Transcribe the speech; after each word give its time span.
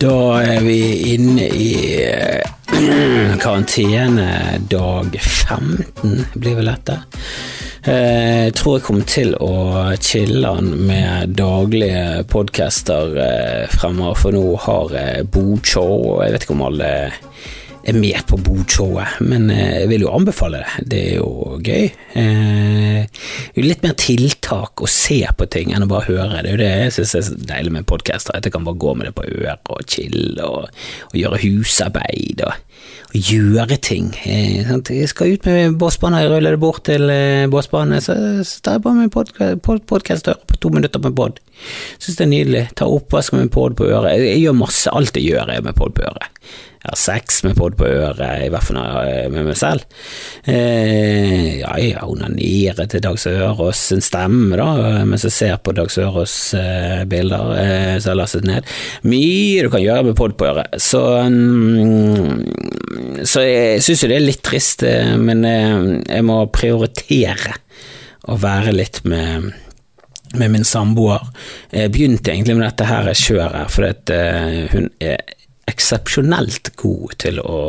Da 0.00 0.40
er 0.40 0.62
vi 0.64 0.78
inne 1.12 1.46
i 1.52 1.70
karantene 3.42 4.58
dag 4.70 5.16
15, 5.20 6.14
blir 6.40 6.56
vel 6.60 6.70
dette. 6.70 6.96
Eh, 7.84 8.46
Jeg 8.48 8.54
tror 8.56 8.78
jeg 8.78 8.84
kommer 8.86 9.06
til 9.08 9.34
å 9.40 9.52
chille 10.00 10.52
med 10.64 11.34
daglige 11.36 12.24
podcaster 12.32 13.12
eh, 13.26 13.66
fremover, 13.72 14.16
for 14.22 14.36
nå 14.36 14.44
har 14.64 14.96
Bodshow, 15.32 15.92
og 16.14 16.24
jeg 16.24 16.34
vet 16.36 16.46
ikke 16.48 16.56
om 16.56 16.66
alle 16.70 16.90
er 17.88 17.96
med 17.96 18.18
på 18.28 18.36
Bodshowet, 18.44 19.20
men 19.24 19.48
eh, 19.52 19.82
jeg 19.82 19.90
vil 19.92 20.04
jo 20.04 20.12
anbefale 20.14 20.62
det. 20.62 20.86
Det 20.92 21.00
er 21.00 21.18
jo 21.20 21.58
gøy. 21.64 21.90
Eh, 22.20 23.20
litt 23.60 23.84
mer 23.84 23.96
tiltak 24.00 24.82
å 24.82 24.88
se 24.90 25.20
på 25.36 25.48
ting 25.52 25.74
enn 25.74 25.86
å 25.86 25.90
bare 25.90 26.08
høre. 26.10 26.42
Det 26.42 26.50
er 26.50 26.56
jo 26.56 26.62
det 26.62 26.70
jeg 26.70 26.96
synes 26.98 27.14
er 27.16 27.44
deilig 27.54 27.74
med 27.78 27.88
podcaster, 27.90 28.36
at 28.36 28.46
jeg 28.46 28.54
kan 28.54 28.66
bare 28.66 28.80
gå 28.80 28.94
med 28.98 29.08
det 29.08 29.14
på 29.16 29.26
øret 29.26 29.72
og 29.72 29.86
chille 29.88 30.46
og, 30.46 30.68
og 31.10 31.16
gjøre 31.16 31.42
husarbeid 31.44 32.44
og, 32.46 32.56
og 33.10 33.30
gjøre 33.32 33.80
ting. 33.82 34.12
Eh? 34.28 34.60
Jeg 34.70 35.12
skal 35.12 35.36
ut 35.36 35.48
med 35.48 35.78
båsbanen, 35.80 36.20
jeg 36.24 36.34
ruller 36.34 36.56
det 36.56 36.62
bort 36.62 36.84
til 36.88 37.08
eh, 37.12 37.48
båsbanen, 37.50 38.00
så, 38.04 38.16
tar 38.64 38.78
jeg 38.78 38.86
på 38.86 38.96
meg 38.96 39.14
podkast 39.14 39.62
pod, 39.64 39.84
og 39.88 40.10
hører 40.10 40.42
på 40.46 40.60
to 40.60 40.74
minutter 40.74 41.02
med 41.04 41.16
pod. 41.16 41.40
Syns 42.00 42.16
det 42.16 42.24
er 42.24 42.32
nydelig. 42.32 42.66
Tar 42.76 42.92
oppvask 42.92 43.34
med 43.36 43.50
pod 43.52 43.76
på 43.76 43.88
øret. 43.88 44.14
Jeg, 44.16 44.34
jeg 44.34 44.44
gjør 44.46 44.60
masse, 44.62 44.92
alt 44.92 45.16
jeg 45.16 45.32
gjør 45.32 45.52
er 45.52 45.64
med 45.64 45.76
pod 45.76 45.96
på 45.96 46.04
øret. 46.08 46.28
Jeg 46.80 46.94
har 46.94 46.96
sex 46.96 47.42
med 47.44 47.58
pod 47.58 47.74
på 47.76 47.84
øret, 47.84 48.46
i 48.46 48.48
hvert 48.48 48.64
fall 48.64 48.78
er 48.80 49.26
med 49.28 49.44
meg 49.50 49.56
selv. 49.60 49.82
Eh, 50.48 51.58
ja, 51.60 51.74
jeg 51.76 52.00
onanerer 52.00 52.86
til 52.88 53.02
Dag 53.04 53.18
Sørås 53.20 53.82
sin 53.90 54.00
stemme, 54.00 54.56
da, 54.56 55.02
mens 55.04 55.26
jeg 55.28 55.34
ser 55.34 55.58
på 55.60 55.74
Dag 55.76 55.90
Sørås 55.92 56.54
eh, 56.56 57.02
bilder 57.10 57.50
eh, 57.60 57.96
som 58.00 58.14
har 58.14 58.22
lastet 58.22 58.48
ned. 58.48 58.64
Mye 59.04 59.66
du 59.66 59.68
kan 59.74 59.84
gjøre 59.84 60.06
med 60.08 60.16
pod 60.16 60.32
på 60.40 60.46
øret. 60.48 60.72
Så, 60.80 61.02
mm, 61.28 63.26
så 63.28 63.44
jeg 63.44 63.82
syns 63.84 64.06
jo 64.06 64.08
det 64.08 64.16
er 64.16 64.24
litt 64.24 64.44
trist, 64.48 64.86
eh, 64.88 65.12
men 65.20 65.44
eh, 65.44 65.76
jeg 66.06 66.24
må 66.30 66.38
prioritere 66.48 67.58
å 68.24 68.38
være 68.40 68.72
litt 68.72 69.02
med 69.04 69.52
med 70.38 70.52
min 70.52 70.62
samboer. 70.62 71.24
Jeg 71.74 71.90
begynte 71.90 72.30
egentlig 72.30 72.54
med 72.54 72.62
dette 72.68 72.86
her 72.86 73.08
kjøret 73.18 73.72
fordi 73.74 74.18
hun 74.70 74.84
er 75.02 75.18
eksepsjonelt 75.70 76.72
god 76.80 77.16
til 77.22 77.40
å 77.42 77.60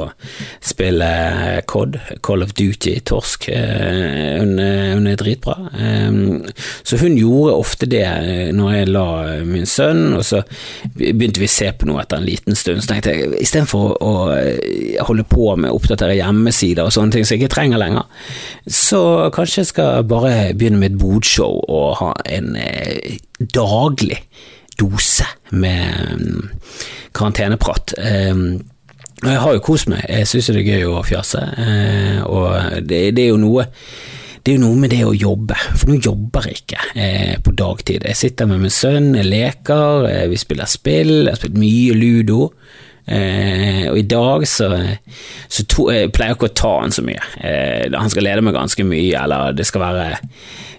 spille 0.63 1.09
COD, 1.69 1.99
Call 2.25 2.45
of 2.45 2.55
Duty, 2.57 2.97
torsk. 3.07 3.47
Uh, 3.51 4.41
hun, 4.41 4.55
hun, 4.59 5.09
er 5.11 5.19
dritbra. 5.19 5.57
Um, 5.75 6.41
så 6.83 6.99
hun 7.01 7.17
gjorde 7.19 7.57
ofte 7.61 7.89
det 7.89 8.05
når 8.57 8.75
jeg 8.75 8.91
la 8.91 9.07
min 9.47 9.69
sønn, 9.69 10.17
og 10.17 10.25
så 10.27 10.41
begynte 10.97 11.41
vi 11.41 11.49
å 11.49 11.55
se 11.55 11.71
på 11.75 11.89
noe 11.89 12.03
etter 12.03 12.21
en 12.21 12.27
liten 12.27 12.57
stund. 12.57 12.83
Så 12.83 12.91
tenkte 12.91 13.15
jeg 13.15 13.31
istedenfor 13.41 13.97
å 14.01 14.13
holde 15.07 15.25
på 15.29 15.53
med 15.55 15.71
å 15.71 15.77
oppdatere 15.79 16.17
hjemmesider 16.17 16.87
og 16.87 16.95
sånne 16.95 17.15
ting 17.15 17.27
som 17.27 17.35
jeg 17.35 17.45
ikke 17.45 17.55
trenger 17.55 17.81
lenger, 17.81 18.07
så 18.67 19.03
kanskje 19.33 19.63
jeg 19.63 19.71
skal 19.71 20.07
bare 20.07 20.53
begynne 20.57 20.81
med 20.81 20.93
et 20.93 21.01
bodshow 21.01 21.61
og 21.67 21.97
ha 22.01 22.13
en 22.31 22.55
eh, 22.59 23.19
daglig 23.53 24.21
dose 24.79 25.27
med 25.51 26.15
um, 26.15 26.49
karanteneprat. 27.15 27.95
Um, 27.97 28.61
jeg 29.21 29.37
har 29.37 29.53
jo 29.53 29.61
kost 29.65 29.89
meg, 29.91 30.05
jeg 30.09 30.29
syns 30.29 30.49
det 30.49 30.63
er 30.63 30.71
gøy 30.71 30.87
å 30.89 31.03
fjase, 31.05 31.43
uh, 31.43 32.19
og 32.25 32.81
det, 32.87 33.03
det, 33.17 33.27
er 33.27 33.33
jo 33.33 33.41
noe 33.41 33.67
det 34.41 34.55
er 34.55 34.57
jo 34.57 34.63
noe 34.63 34.77
med 34.81 34.89
det 34.89 35.03
å 35.05 35.13
jobbe, 35.13 35.55
for 35.77 35.91
nå 35.91 35.99
jobber 36.01 36.47
jeg 36.49 36.63
ikke 36.63 36.85
eh, 36.97 37.35
på 37.45 37.51
dagtid. 37.53 38.07
Jeg 38.09 38.17
sitter 38.17 38.47
med 38.49 38.63
min 38.63 38.73
sønn, 38.73 39.11
jeg 39.13 39.29
leker, 39.29 40.07
eh, 40.09 40.23
vi 40.31 40.39
spiller 40.41 40.69
spill, 40.69 41.11
jeg 41.27 41.29
har 41.29 41.37
spilt 41.37 41.59
mye 41.61 41.93
ludo. 41.93 42.47
Eh, 43.05 43.87
og 43.89 43.97
i 43.97 44.05
dag 44.07 44.45
så, 44.47 44.69
så 45.49 45.65
to, 45.69 45.87
jeg 45.93 46.11
pleier 46.13 46.33
jeg 46.33 46.39
ikke 46.39 46.51
å 46.51 46.57
ta 46.61 46.73
han 46.83 46.93
så 46.93 47.03
mye. 47.05 47.21
Eh, 47.41 47.87
han 47.93 48.11
skal 48.13 48.27
lede 48.27 48.43
meg 48.45 48.57
ganske 48.57 48.85
mye, 48.87 49.23
eller 49.23 49.55
det 49.57 49.65
skal 49.67 49.83
være 49.83 50.11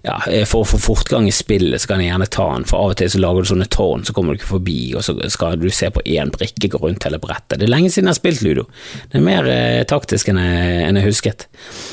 ja, 0.03 0.17
For 0.51 0.65
å 0.65 0.67
få 0.67 0.81
fortgang 0.83 1.29
i 1.31 1.35
spillet 1.35 1.79
så 1.83 1.93
kan 1.93 2.01
jeg 2.03 2.11
gjerne 2.11 2.27
ta 2.33 2.49
han, 2.51 2.65
for 2.67 2.83
av 2.83 2.95
og 2.95 2.99
til 2.99 3.11
så 3.13 3.21
lager 3.23 3.45
du 3.45 3.51
sånne 3.53 3.69
tårn, 3.71 4.03
så 4.03 4.15
kommer 4.17 4.35
du 4.35 4.41
ikke 4.41 4.51
forbi, 4.57 4.79
og 4.99 5.05
så 5.07 5.15
skal 5.31 5.61
du 5.63 5.69
se 5.71 5.93
på 5.95 6.03
én 6.11 6.33
brikke 6.35 6.73
gå 6.73 6.81
rundt 6.83 7.07
hele 7.07 7.21
brettet. 7.23 7.61
Det 7.61 7.69
er 7.69 7.71
lenge 7.71 7.93
siden 7.93 8.11
jeg 8.11 8.17
har 8.17 8.19
spilt 8.19 8.43
ludo. 8.43 8.67
Det 9.13 9.21
er 9.21 9.27
mer 9.29 9.51
eh, 9.53 9.85
taktisk 9.87 10.33
enn 10.33 10.43
jeg, 10.43 10.83
enn 10.89 10.99
jeg, 10.99 11.07
husket. 11.07 11.47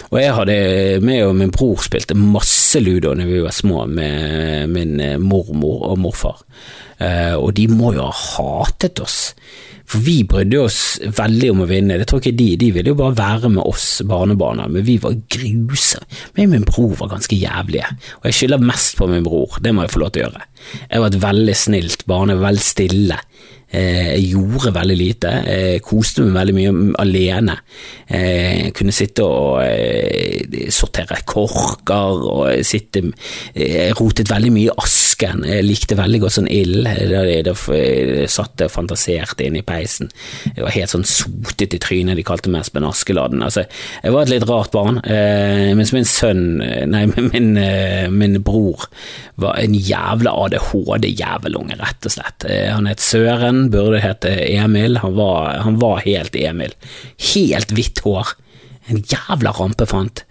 Og 0.10 0.18
jeg 0.24 0.34
hadde 0.40 0.58
med 1.06 1.22
og 1.28 1.38
min 1.38 1.54
bror 1.54 1.86
spilte 1.86 2.18
masse 2.18 2.82
ludo 2.82 3.14
da 3.14 3.30
vi 3.30 3.46
var 3.46 3.54
små, 3.54 3.86
med 3.86 4.74
min 4.74 4.98
mormor 5.22 5.92
og 5.92 6.02
morfar, 6.02 6.42
eh, 6.42 6.89
og 7.00 7.54
de 7.56 7.70
må 7.72 7.94
jo 7.96 8.04
ha 8.04 8.14
hatet 8.14 9.00
oss. 9.00 9.20
For 9.90 10.04
vi 10.06 10.20
brydde 10.28 10.60
oss 10.62 10.80
veldig 11.02 11.48
om 11.54 11.64
å 11.64 11.68
vinne, 11.70 11.98
det 11.98 12.06
tror 12.10 12.22
ikke 12.22 12.38
de, 12.38 12.52
de 12.62 12.68
ville 12.76 12.92
jo 12.92 12.98
bare 13.00 13.18
være 13.18 13.50
med 13.56 13.64
oss 13.66 14.04
barnebarna, 14.06 14.68
men 14.70 14.86
vi 14.86 15.00
var 15.02 15.16
grusomme. 15.34 16.06
Men 16.38 16.52
min 16.54 16.68
bror 16.68 16.94
var 17.00 17.10
ganske 17.16 17.38
jævlige, 17.40 17.90
og 18.20 18.28
jeg 18.30 18.38
skylder 18.38 18.68
mest 18.70 19.00
på 19.00 19.08
min 19.10 19.26
bror, 19.26 19.58
det 19.66 19.74
må 19.74 19.88
jeg 19.88 19.96
få 19.96 20.04
lov 20.04 20.12
til 20.14 20.22
å 20.22 20.28
gjøre. 20.28 20.46
Jeg 20.84 21.02
var 21.02 21.10
et 21.10 21.24
veldig 21.24 21.58
snilt 21.58 22.06
barn, 22.12 22.36
veldig 22.38 22.66
stille. 22.68 23.18
Jeg 23.70 24.24
gjorde 24.32 24.72
veldig 24.74 24.96
lite, 24.98 25.32
jeg 25.46 25.82
koste 25.86 26.24
meg 26.26 26.34
veldig 26.40 26.56
mye 26.58 26.72
alene. 27.04 27.56
Jeg 28.10 28.72
kunne 28.78 28.94
sitte 28.96 29.22
og 29.22 29.62
sortere 30.74 31.20
korker 31.30 32.24
og 32.32 32.66
sitte 32.66 33.04
Jeg 33.54 33.94
rotet 34.00 34.32
veldig 34.32 34.50
mye 34.56 34.72
i 34.72 34.78
asken, 34.82 35.44
jeg 35.46 35.68
likte 35.68 35.98
veldig 36.00 36.22
godt 36.24 36.38
sånn 36.40 36.50
ild. 36.50 36.90
Jeg 36.90 38.26
satt 38.34 38.66
og 38.66 38.74
fantaserte 38.74 39.46
inne 39.46 39.62
i 39.62 39.68
peisen. 39.68 40.10
Jeg 40.56 40.66
var 40.66 40.74
helt 40.74 40.94
sånn 40.96 41.06
sotet 41.06 41.78
i 41.78 41.82
trynet, 41.84 42.18
de 42.18 42.26
kalte 42.26 42.50
meg 42.50 42.66
Espen 42.66 42.88
Askeladden. 42.90 43.46
Altså, 43.46 43.68
jeg 44.02 44.16
var 44.16 44.26
et 44.26 44.34
litt 44.34 44.48
rart 44.50 44.74
barn, 44.74 44.98
mens 45.78 45.94
min 45.94 46.10
sønn, 46.10 46.58
nei, 46.90 47.06
min, 47.30 47.54
min 48.18 48.42
bror, 48.42 48.90
var 49.40 49.62
en 49.62 49.78
jævla 49.78 50.34
ADHD-jævelunge, 50.48 51.78
rett 51.80 52.10
og 52.10 52.18
slett. 52.18 52.50
Han 52.74 52.90
het 52.90 53.04
Søren 53.04 53.59
burde 53.74 54.00
hete 54.04 54.32
Emil. 54.48 55.02
Han 55.04 55.18
var, 55.20 55.60
han 55.66 55.80
var 55.82 56.04
helt 56.06 56.38
Emil. 56.40 56.76
Helt 57.34 57.74
hvitt 57.76 58.02
hår. 58.06 58.32
En 58.90 59.04
jævla 59.06 59.52
rampefant. 59.54 60.24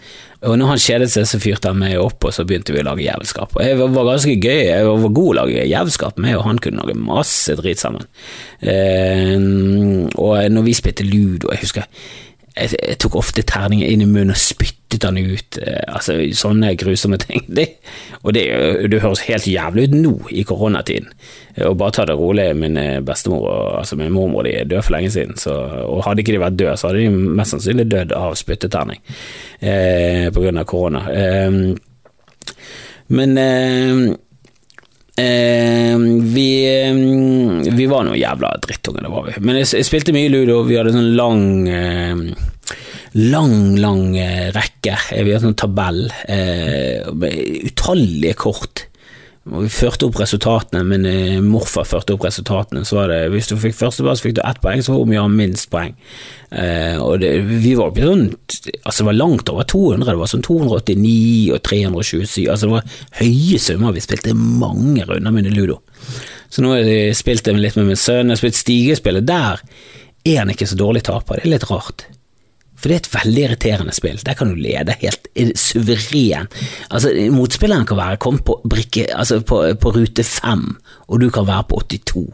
Og 0.47 0.55
når 0.59 0.71
han 0.71 0.81
kjedet 0.83 1.09
seg, 1.11 1.27
så 1.27 1.38
fyrte 1.43 1.71
han 1.72 1.81
meg 1.81 1.97
opp, 1.99 2.22
og 2.27 2.34
så 2.34 2.44
begynte 2.47 2.75
vi 2.75 2.81
å 2.83 2.87
lage 2.87 3.03
jævelskap. 3.03 3.56
Og 3.56 3.65
jeg 3.65 3.78
var 3.81 4.06
ganske 4.06 4.37
gøy, 4.38 4.61
jeg 4.69 4.87
var 4.87 5.15
god 5.19 5.31
å 5.33 5.37
lage 5.41 5.67
jævelskap 5.67 6.21
med, 6.22 6.37
og 6.38 6.47
han 6.47 6.61
kunne 6.62 6.84
lage 6.84 6.99
masse 6.99 7.56
drit 7.59 7.83
sammen. 7.83 8.06
Eh, 8.62 9.34
og 10.15 10.55
når 10.55 10.67
vi 10.67 10.77
spilte 10.78 11.06
ludo, 11.06 11.50
jeg 11.55 11.65
husker 11.67 11.91
jeg, 12.59 12.75
jeg 12.79 12.99
tok 13.03 13.17
ofte 13.21 13.45
terninger 13.47 13.89
inn 13.89 14.03
i 14.05 14.09
munnen 14.09 14.35
og 14.35 14.41
spyttet 14.41 15.05
den 15.05 15.19
ut. 15.23 15.59
Eh, 15.63 15.81
altså 15.87 16.19
Sånne 16.37 16.75
grusomme 16.81 17.19
ting. 17.25 17.45
Det, 17.47 17.67
og 18.23 18.35
det, 18.37 18.45
det, 18.91 19.03
høres 19.05 19.25
helt 19.29 19.49
jævlig 19.49 19.89
ut 19.89 19.97
nå 19.97 20.15
i 20.35 20.45
koronatiden. 20.49 21.11
Og 21.69 21.79
bare 21.81 21.97
ta 21.97 22.07
det 22.09 22.19
rolig. 22.19 22.49
Min 22.59 22.79
bestemor 23.07 23.49
og 23.49 23.81
altså 23.81 23.99
min 24.01 24.15
mormor 24.15 24.47
de 24.47 24.55
er 24.59 24.69
døde 24.69 24.85
for 24.87 24.97
lenge 24.97 25.13
siden. 25.15 25.37
Så, 25.41 25.55
og 25.87 26.05
hadde 26.07 26.25
ikke 26.25 26.37
de 26.37 26.45
vært 26.45 26.61
døde, 26.61 26.77
så 26.79 26.91
hadde 26.91 27.05
de 27.05 27.35
mest 27.41 27.57
sannsynlig 27.57 27.89
dødd 27.91 28.15
av 28.17 28.39
spytteterning 28.39 29.03
eh, 29.61 30.29
av 30.29 30.65
korona. 30.69 31.05
Eh, 31.13 31.61
men 33.09 33.39
eh, 33.41 34.09
Eh, 35.19 35.99
vi, 36.23 36.51
vi, 37.75 37.87
var 37.91 38.05
noen 38.07 38.21
jævla 38.21 38.53
drittunger, 38.63 39.03
det 39.03 39.11
var 39.11 39.25
vi. 39.27 39.33
Men 39.43 39.57
jeg, 39.59 39.73
jeg, 39.81 39.87
spilte 39.89 40.15
mye 40.15 40.31
ludo, 40.31 40.61
vi 40.69 40.77
hadde 40.79 40.93
sånn 40.95 41.17
lang 41.19 41.41
eh, 41.67 42.21
Lang, 43.19 43.76
lang 43.82 44.12
eh, 44.20 44.50
rekke. 44.55 44.94
Vi 45.11 45.32
har 45.32 45.43
sånn 45.43 45.56
tabell 45.59 46.05
med 47.19 47.67
utallige 47.67 48.37
kort. 48.38 48.85
Vi 49.49 49.69
førte 49.73 50.09
opp 50.09 50.19
resultatene, 50.20 50.82
eh, 51.09 51.38
morfar 51.41 51.87
førte 51.88 52.12
opp 52.15 52.25
resultatene. 52.26 52.85
Så 52.85 52.97
var 52.97 53.09
det, 53.09 53.31
Hvis 53.31 53.49
du 53.49 53.56
fikk 53.56 53.75
førsteplass, 53.75 54.20
fikk 54.20 54.35
du 54.35 54.43
ett 54.44 54.61
poeng, 54.61 54.82
så 54.82 54.93
var 54.93 55.06
vi 55.06 55.17
ha 55.17 55.26
minst 55.29 55.70
poeng. 55.70 55.94
Eh, 56.53 56.99
og 57.00 57.20
det, 57.20 57.44
vi 57.47 57.75
var 57.75 57.91
oppe 57.91 58.03
sånn 58.03 58.35
Altså, 58.85 59.03
det 59.03 59.06
var 59.06 59.12
langt 59.12 59.49
over 59.49 59.65
200, 59.65 60.05
det 60.05 60.19
var 60.19 60.26
sånn 60.26 60.43
289 60.43 61.53
og 61.53 61.62
327. 61.62 62.49
Altså, 62.49 62.67
det 62.67 62.73
var 62.73 62.85
høye 63.20 63.59
summer. 63.59 63.93
Vi 63.93 64.00
spilte 64.00 64.35
mange 64.35 65.05
runder 65.05 65.31
med 65.31 65.53
ludo. 65.55 65.81
Så 66.50 66.62
nå 66.62 66.73
har 66.73 66.85
jeg 66.85 67.17
spilt 67.17 67.47
litt 67.47 67.76
med 67.76 67.87
min 67.87 67.97
sønn, 67.97 68.29
jeg 68.29 68.37
har 68.37 68.43
spilt 68.43 68.56
stigespillet. 68.56 69.26
Der 69.26 69.61
er 70.25 70.38
han 70.38 70.50
ikke 70.50 70.69
så 70.69 70.76
dårlig 70.76 71.05
taper, 71.05 71.37
det 71.37 71.47
er 71.47 71.56
litt 71.56 71.70
rart. 71.70 72.06
For 72.79 72.91
det 72.91 72.95
er 72.95 73.03
et 73.03 73.15
veldig 73.15 73.43
irriterende 73.43 73.95
spill. 73.97 74.21
Der 74.23 74.37
kan 74.39 74.53
du 74.53 74.59
lede 74.59 74.95
helt 75.01 75.27
suveren. 75.59 76.47
Altså, 76.95 77.11
motspilleren 77.35 77.87
kan 77.89 77.99
være 77.99 78.21
kommet 78.23 78.45
på, 78.47 78.61
brikke, 78.63 79.09
altså 79.15 79.41
på, 79.43 79.65
på 79.83 79.95
rute 79.97 80.25
fem, 80.27 80.69
og 81.09 81.21
du 81.23 81.27
kan 81.35 81.49
være 81.49 81.67
på 81.73 81.81
82. 81.91 82.29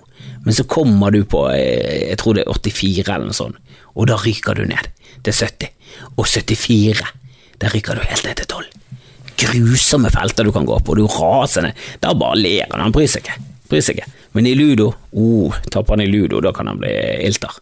Men 0.45 0.57
så 0.57 0.67
kommer 0.69 1.15
du 1.15 1.23
på 1.25 1.47
jeg 1.55 2.19
tror 2.21 2.37
det 2.37 2.45
er 2.45 2.53
84 2.53 3.09
eller 3.09 3.31
noe 3.31 3.37
sånt, 3.37 3.57
og 3.95 4.09
da 4.11 4.19
ryker 4.21 4.59
du 4.59 4.67
ned 4.69 4.91
til 5.25 5.33
70. 5.33 5.73
Og 6.19 6.27
74, 6.29 7.01
der 7.63 7.73
ryker 7.73 7.97
du 7.97 8.05
helt 8.05 8.29
ned 8.29 8.37
til 8.43 8.51
12. 8.53 8.69
Grusomme 9.45 10.13
felter 10.13 10.45
du 10.47 10.53
kan 10.55 10.69
gå 10.69 10.77
på, 10.79 10.93
og 10.93 11.01
du 11.01 11.09
raser 11.09 11.69
ned. 11.69 11.85
Da 12.05 12.13
bare 12.19 12.39
ler 12.39 12.69
han, 12.69 12.85
han 12.85 12.95
bryr 12.95 13.09
seg 13.11 13.25
ikke. 13.25 13.54
Bryr 13.75 13.83
seg 13.83 13.99
ikke. 13.99 14.11
Men 14.35 14.47
i 14.47 14.55
ludo, 14.55 14.89
oh, 15.19 15.55
taper 15.71 15.95
han 15.95 16.03
i 16.05 16.11
ludo, 16.11 16.41
da 16.43 16.53
kan 16.55 16.71
han 16.71 16.79
bli 16.79 16.93
ilter. 17.27 17.55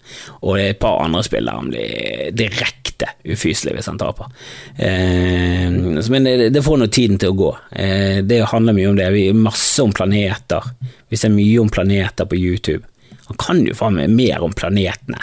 Og 0.43 0.61
et 0.61 0.81
par 0.81 1.01
andre 1.05 1.23
spill 1.25 1.49
der 1.49 1.59
han 1.59 1.71
blir 1.73 2.33
direkte 2.37 3.09
ufyselig 3.25 3.79
hvis 3.79 3.89
han 3.89 4.01
taper. 4.01 4.29
Eh, 4.77 5.69
men 5.73 6.29
det, 6.29 6.51
det 6.53 6.65
får 6.65 6.81
nå 6.81 6.89
tiden 6.93 7.21
til 7.21 7.33
å 7.33 7.39
gå. 7.39 7.51
Eh, 7.73 8.21
det 8.29 8.43
handler 8.53 8.77
mye 8.77 8.91
om 8.93 8.99
det. 9.01 9.11
Vi 9.17 9.27
er 9.31 9.45
masse 9.49 9.85
om 9.85 9.93
planeter. 9.97 10.73
Vi 11.09 11.21
ser 11.21 11.33
mye 11.33 11.61
om 11.61 11.73
planeter 11.73 12.29
på 12.29 12.41
YouTube. 12.41 12.85
Han 13.31 13.41
kan 13.41 13.65
jo 13.65 13.77
faen 13.77 13.97
meg 13.97 14.13
mer 14.13 14.45
om 14.45 14.53
planetene 14.57 15.21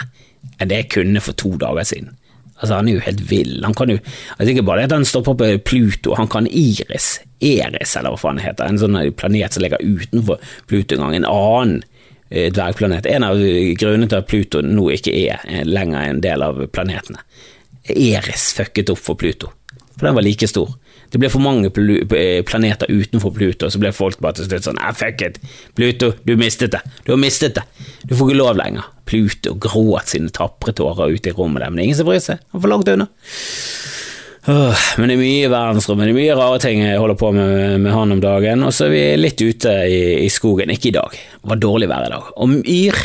enn 0.60 0.68
det 0.70 0.82
jeg 0.82 0.92
kunne 0.96 1.22
for 1.24 1.38
to 1.38 1.54
dager 1.60 1.86
siden. 1.86 2.14
Altså, 2.60 2.76
han 2.76 2.88
er 2.88 2.98
jo 2.98 3.04
helt 3.04 3.22
vill. 3.30 3.54
Han 3.64 3.74
kan 3.76 3.92
jo 3.92 3.98
altså 4.36 4.50
Ikke 4.52 4.66
bare 4.68 4.82
det 4.82 4.90
at 4.90 4.96
han 4.98 5.08
stopper 5.08 5.36
på 5.40 5.50
Pluto, 5.70 6.14
han 6.18 6.28
kan 6.28 6.46
Iris. 6.46 7.20
Eris, 7.40 7.96
eller 7.96 8.12
hva 8.12 8.20
faen 8.20 8.40
det 8.40 8.44
heter. 8.44 8.68
En 8.68 8.80
sånn 8.80 8.98
planet 9.16 9.56
som 9.56 9.64
ligger 9.64 9.80
utenfor 9.80 10.42
Pluto 10.68 10.96
en 10.96 11.06
gang. 11.06 11.16
En 11.20 11.30
annen 11.30 11.78
eh, 12.28 12.50
dvergplanet. 12.52 13.08
En 13.08 13.24
av 13.26 13.40
grunnene 13.80 14.10
til 14.10 14.20
at 14.20 14.28
Pluto 14.28 14.60
nå 14.64 14.90
ikke 14.96 15.14
er 15.16 15.40
eh, 15.48 15.64
lenger 15.64 16.04
en 16.04 16.20
del 16.24 16.44
av 16.44 16.60
planetene. 16.74 17.24
Eris 17.90 18.52
fucket 18.54 18.92
opp 18.92 19.00
for 19.00 19.18
Pluto, 19.18 19.50
for 19.96 20.06
den 20.06 20.16
var 20.18 20.24
like 20.26 20.48
stor. 20.48 20.68
Det 21.10 21.18
ble 21.18 21.30
for 21.32 21.42
mange 21.42 21.70
eh, 21.72 22.42
planeter 22.46 22.90
utenfor 22.90 23.32
Pluto, 23.34 23.70
så 23.70 23.80
ble 23.82 23.90
folk 23.94 24.20
bare 24.22 24.38
til 24.38 24.50
slutt 24.50 24.68
sånn 24.68 24.80
ah, 24.84 24.92
fuck 24.94 25.24
it, 25.26 25.40
Pluto, 25.74 26.12
du 26.26 26.36
mistet 26.38 26.76
det, 26.76 26.82
du 27.06 27.14
har 27.14 27.20
mistet 27.20 27.56
det, 27.58 27.64
du 28.04 28.14
får 28.14 28.30
ikke 28.30 28.38
lov 28.38 28.60
lenger. 28.60 28.86
Pluto 29.10 29.56
gråt 29.58 30.12
sine 30.14 30.30
tapre 30.34 30.74
tårer 30.76 31.10
ute 31.16 31.32
i 31.32 31.34
rommet 31.36 31.64
der, 31.64 31.70
men 31.72 31.80
det 31.80 31.82
er 31.82 31.90
ingen 31.90 31.98
som 31.98 32.08
bryr 32.08 32.22
seg, 32.22 32.42
han 32.54 32.62
får 32.62 32.70
langt 32.70 32.90
unna. 32.92 33.08
Men 34.46 35.10
det 35.10 35.14
er 35.14 35.20
mye 35.20 35.48
verdensrom, 35.52 36.00
det 36.00 36.12
er 36.12 36.16
mye 36.16 36.36
rare 36.38 36.60
ting 36.62 36.80
jeg 36.80 37.00
holder 37.00 37.18
på 37.20 37.28
med 37.36 37.80
med 37.84 37.92
han 37.92 38.14
om 38.14 38.22
dagen, 38.22 38.62
og 38.64 38.72
så 38.72 38.86
er 38.86 38.94
vi 38.94 39.02
litt 39.20 39.42
ute 39.42 39.74
i, 39.84 39.98
i 40.24 40.30
skogen, 40.32 40.72
ikke 40.72 40.90
i 40.92 40.96
dag, 40.96 41.16
det 41.16 41.50
var 41.52 41.60
dårlig 41.60 41.90
vær 41.90 42.06
i 42.06 42.12
dag, 42.14 42.30
og 42.36 42.54
Myr 42.54 42.96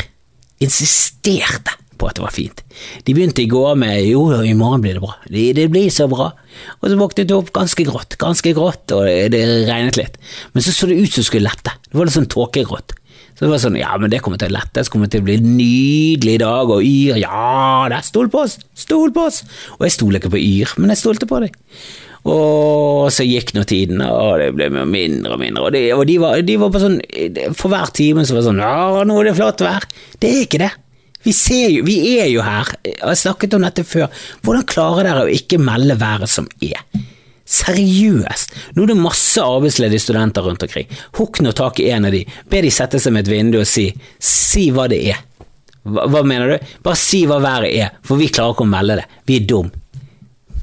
insisterte 0.64 1.76
på 1.96 2.08
at 2.08 2.18
det 2.18 2.24
var 2.24 2.32
fint. 2.34 2.58
De 3.06 3.14
begynte 3.16 3.40
i 3.40 3.48
går 3.48 3.76
med 3.80 4.02
jo, 4.04 4.26
i 4.44 4.52
morgen 4.56 4.82
blir 4.84 4.98
det 4.98 5.04
bra, 5.04 5.14
det, 5.32 5.46
det 5.56 5.68
blir 5.72 5.92
så 5.92 6.08
bra, 6.12 6.30
og 6.78 6.88
så 6.88 6.98
våknet 7.00 7.28
det 7.28 7.36
opp 7.36 7.52
ganske 7.56 7.84
grått, 7.88 8.18
ganske 8.20 8.52
grått, 8.56 8.92
og 8.96 9.08
det 9.32 9.42
regnet 9.68 10.00
litt, 10.00 10.20
men 10.54 10.64
så 10.64 10.74
så 10.76 10.88
det 10.88 10.98
ut 11.00 11.10
som 11.10 11.20
det 11.20 11.28
skulle 11.30 11.50
lette, 11.50 11.76
det 11.84 11.96
var 11.96 12.08
litt 12.08 12.16
sånn 12.16 12.32
tåkegrått. 12.32 12.96
Så 13.36 13.44
det 13.44 13.50
var 13.52 13.60
sånn, 13.60 13.76
ja, 13.76 13.92
men 14.00 14.08
det 14.08 14.22
kommer 14.24 14.40
til 14.40 14.48
å 14.48 14.56
lette, 14.56 14.80
det 14.80 14.88
kommer 14.88 15.10
til 15.12 15.20
å 15.20 15.26
bli 15.26 15.34
en 15.36 15.50
nydelig 15.58 16.38
dag, 16.40 16.70
og 16.72 16.80
Yr, 16.80 17.18
ja, 17.20 17.84
det 17.92 17.98
er 17.98 18.06
stol 18.06 18.30
på 18.32 18.46
oss, 18.46 18.56
stol 18.72 19.12
på 19.12 19.26
oss, 19.28 19.42
og 19.76 19.84
jeg 19.84 19.92
stoler 19.92 20.22
ikke 20.22 20.32
på 20.32 20.40
Yr, 20.40 20.72
men 20.80 20.94
jeg 20.94 21.02
stolte 21.02 21.28
på 21.28 21.42
dem. 21.44 21.58
Og 22.26 23.10
så 23.12 23.26
gikk 23.28 23.52
nå 23.54 23.66
tiden, 23.68 24.00
og 24.02 24.40
det 24.40 24.48
ble 24.56 24.70
mindre 24.72 25.36
og 25.36 25.42
mindre, 25.42 25.66
og, 25.66 25.76
de, 25.76 25.82
og 25.92 26.06
de, 26.08 26.16
var, 26.22 26.40
de 26.48 26.56
var 26.62 26.72
på 26.72 26.82
sånn, 26.82 26.96
for 27.52 27.74
hver 27.74 27.92
time 27.94 28.24
så 28.24 28.38
var 28.38 28.40
det 28.40 28.48
sånn, 28.48 28.64
ja, 28.64 29.04
nå 29.04 29.18
er 29.20 29.28
det 29.28 29.36
flott 29.36 29.66
vær, 29.66 29.84
det 30.22 30.32
er 30.32 30.40
ikke 30.46 30.62
det. 30.64 30.72
Vi, 31.26 31.34
jo, 31.74 31.84
vi 31.84 31.98
er 32.16 32.30
jo 32.30 32.46
her, 32.46 32.72
jeg 32.88 33.02
har 33.02 33.20
snakket 33.20 33.58
om 33.58 33.68
dette 33.68 33.84
før, 33.84 34.08
hvordan 34.46 34.64
klarer 34.70 35.10
dere 35.10 35.26
å 35.26 35.36
ikke 35.36 35.60
melde 35.60 35.98
været 36.00 36.32
som 36.32 36.48
er? 36.64 36.80
Seriøst! 37.46 38.54
Nå 38.74 38.82
er 38.84 38.90
det 38.90 38.98
masse 38.98 39.42
arbeidsledige 39.42 40.02
studenter 40.02 40.46
rundt 40.46 40.64
omkring. 40.66 40.88
Hukk 41.18 41.40
nå 41.44 41.52
tak 41.54 41.78
i 41.80 41.90
en 41.94 42.08
av 42.08 42.14
de, 42.14 42.24
be 42.50 42.62
de 42.64 42.72
sette 42.74 42.98
seg 43.02 43.14
med 43.14 43.26
et 43.26 43.32
vindu 43.36 43.60
og 43.60 43.68
si 43.70 43.86
si 44.18 44.68
hva 44.74 44.88
det 44.90 44.98
er. 45.12 45.20
Hva, 45.86 46.08
hva, 46.10 46.24
mener 46.26 46.56
du? 46.56 46.72
Bare 46.82 46.98
si 46.98 47.22
hva 47.28 47.38
været 47.42 47.70
er, 47.78 47.94
for 48.06 48.18
vi 48.18 48.30
klarer 48.32 48.56
ikke 48.56 48.66
å 48.66 48.72
melde 48.72 48.98
det. 48.98 49.06
Vi 49.30 49.38
er 49.38 49.46
dum. 49.52 49.70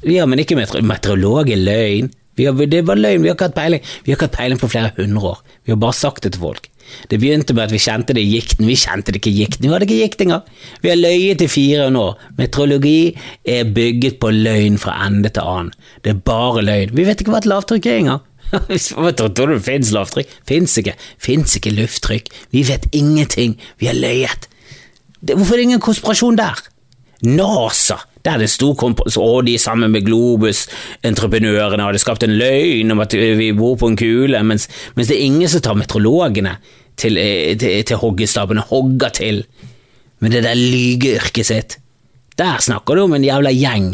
Ja, 0.04 0.28
men 0.28 0.42
ikke 0.42 0.58
meteorolog 0.60 1.48
er 1.48 1.62
løgn. 1.64 2.12
Har, 2.34 2.64
det 2.68 2.82
var 2.84 2.98
løgn, 3.00 3.22
vi 3.22 3.30
har 3.30 3.38
ikke 3.38 3.48
hatt 3.48 3.56
peiling. 3.56 3.84
Vi 4.04 4.12
har 4.12 4.18
ikke 4.18 4.28
hatt 4.28 4.36
peiling 4.36 4.60
på 4.60 4.68
flere 4.68 4.92
hundre 4.98 5.32
år. 5.32 5.42
Vi 5.64 5.72
har 5.72 5.80
bare 5.80 5.96
sagt 5.96 6.26
det 6.26 6.34
til 6.34 6.44
folk. 6.44 6.68
Det 7.10 7.18
begynte 7.20 7.54
med 7.56 7.66
at 7.66 7.72
vi 7.74 7.80
kjente 7.82 8.14
det 8.16 8.22
i 8.24 8.34
gikten, 8.34 8.68
vi 8.68 8.76
kjente 8.78 9.12
det 9.12 9.20
ikke 9.20 9.32
i 9.32 9.40
gikten, 9.42 9.66
vi 9.66 9.72
hadde 9.72 9.88
ikke 9.88 10.00
gikt 10.02 10.24
engang. 10.24 10.44
Vi 10.82 10.92
har 10.92 11.00
løyet 11.00 11.44
i 11.44 11.48
400 11.50 12.02
år. 12.02 12.28
Meteorologi 12.38 12.98
er 13.56 13.72
bygget 13.76 14.20
på 14.22 14.30
løgn 14.34 14.78
fra 14.80 14.96
ende 15.06 15.32
til 15.32 15.44
annen. 15.44 15.74
Det 16.04 16.14
er 16.14 16.22
bare 16.26 16.64
løgn. 16.64 16.94
Vi 16.96 17.06
vet 17.08 17.20
ikke 17.20 17.34
hva 17.34 17.42
et 17.42 17.50
lavtrykk 17.50 17.90
er 17.90 18.00
engang. 18.02 18.24
Tror 18.54 19.46
du 19.48 19.54
det 19.56 19.64
fins 19.66 19.92
lavtrykk? 19.94 20.30
Fins 20.48 20.76
ikke. 20.80 20.94
Fins 21.22 21.56
ikke 21.58 21.74
lufttrykk. 21.74 22.30
Vi 22.54 22.64
vet 22.68 22.86
ingenting. 22.92 23.56
Vi 23.80 23.90
har 23.90 23.98
løyet. 23.98 24.48
Hvorfor 25.24 25.54
er 25.54 25.62
det 25.62 25.68
ingen 25.70 25.84
konspirasjon 25.84 26.38
der? 26.38 26.60
NASA, 27.24 27.96
der 28.24 28.36
er 28.36 28.40
det 28.40 28.50
stor 28.50 28.80
og 29.20 29.44
de 29.46 29.58
sammen 29.60 29.92
med 29.92 30.06
Globus-entreprenørene 30.06 31.84
hadde 31.84 32.00
skapt 32.00 32.24
en 32.24 32.38
løgn 32.38 32.94
om 32.94 33.02
at 33.04 33.12
vi 33.12 33.50
bor 33.56 33.76
på 33.76 33.90
en 33.90 33.98
kule, 34.00 34.40
mens, 34.42 34.68
mens 34.96 35.10
det 35.10 35.18
er 35.18 35.26
ingen 35.26 35.50
som 35.52 35.60
tar 35.60 35.76
meteorologene 35.76 36.56
til, 36.96 37.18
eh, 37.20 37.52
til, 37.60 37.82
til 37.84 38.00
hoggestabben 38.00 38.62
og 38.62 38.70
hogger 38.70 39.12
til 39.20 39.42
med 40.24 40.32
det 40.32 40.44
der 40.46 40.56
lygeyrket 40.56 41.46
sitt. 41.46 41.76
Der 42.38 42.58
snakker 42.64 42.96
du 42.96 43.04
om 43.04 43.14
en 43.14 43.26
jævla 43.26 43.52
gjeng 43.52 43.92